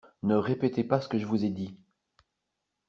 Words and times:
Ne 0.23 0.33
répétez 0.33 0.83
pas 0.83 0.99
ce 0.99 1.07
que 1.07 1.19
je 1.19 1.27
vous 1.27 1.45
ai 1.45 1.51
dit. 1.51 1.77